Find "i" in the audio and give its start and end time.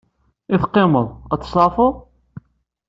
0.53-0.55